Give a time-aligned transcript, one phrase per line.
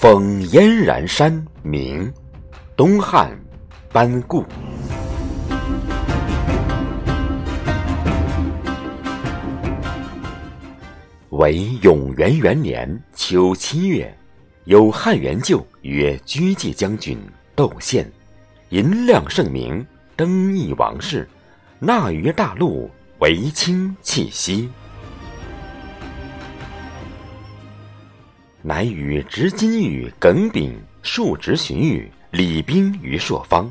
[0.00, 2.08] 封燕然山明，
[2.76, 3.36] 东汉
[3.90, 4.44] 班固。
[11.30, 14.16] 为永元元年秋七月，
[14.66, 17.18] 有汉元舅曰居济将军
[17.56, 18.08] 窦宪，
[18.68, 21.28] 银亮圣明，登邑王室，
[21.80, 24.70] 纳于大陆，为清气息。
[28.60, 33.70] 乃与执金玉耿炳数执荀彧，礼兵于朔方。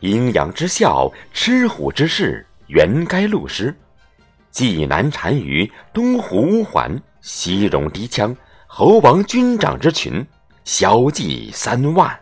[0.00, 3.74] 阴阳之孝，吃虎之势，原该戮师。
[4.50, 8.36] 济南单于，东湖乌桓，西戎氐羌，
[8.66, 10.24] 侯王军长之群，
[10.64, 12.14] 骁骑三万。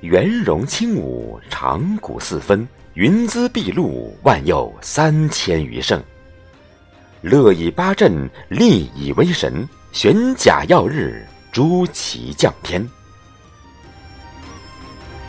[0.00, 6.00] 圆融轻舞，长鼓四分，云姿毕露，万有三千余乘。
[7.22, 12.88] 乐以八阵，力以威神，玄甲耀日，诸旗降天。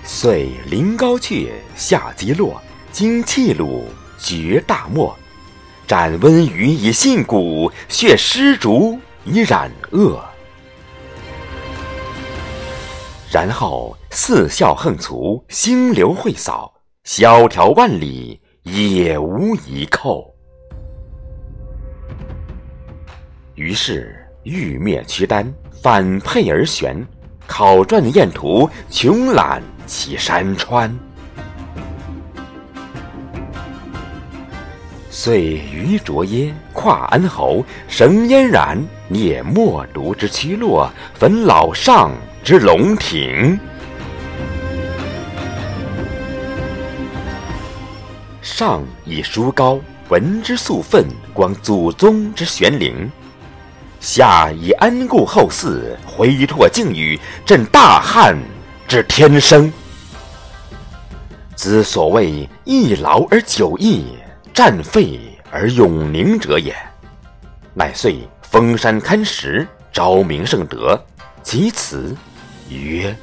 [0.03, 3.85] 遂临高阙，下击落，经气鲁，
[4.19, 5.17] 绝大漠。
[5.87, 10.23] 斩温鱼以信骨，血湿竹以染恶。
[13.31, 16.71] 然后四笑横卒，星流会扫，
[17.05, 20.33] 萧条万里，也无一寇。
[23.53, 25.53] 于是欲灭屈丹，
[25.83, 27.05] 反沛而旋，
[27.45, 30.91] 考传燕图，穷览其山川。
[35.11, 42.11] 遂于卓耶，跨安侯，绳燕然，蹑莫毒之屈落，焚老上
[42.43, 43.59] 之龙庭。
[48.45, 53.11] 上以书高，闻之肃愤，光祖宗之玄灵。
[53.99, 58.37] 下以安固后嗣，恢拓靖宇，震大汉
[58.87, 59.73] 之天生。
[61.55, 64.05] 兹所谓一劳而久逸，
[64.53, 65.19] 战废
[65.49, 66.75] 而永宁者也。
[67.73, 71.03] 乃遂封山刊石，昭明圣德，
[71.41, 72.15] 其辞
[72.69, 73.13] 曰：“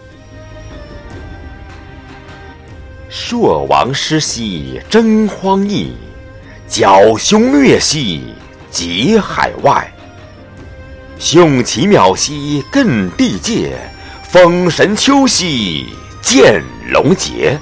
[3.15, 5.95] 朔王失兮征荒邑，
[6.67, 8.25] 剿凶虐兮
[8.71, 9.87] 及海外。”
[11.21, 13.77] 雄奇渺兮亘地界，
[14.23, 15.89] 风神丘兮
[16.23, 17.59] 见龙节，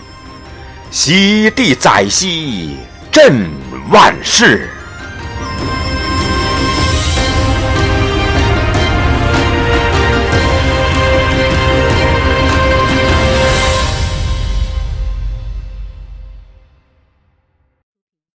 [0.93, 2.77] 席地载兮
[3.11, 3.51] 震
[3.91, 4.71] 万世。